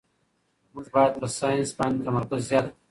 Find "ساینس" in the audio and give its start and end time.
1.39-1.69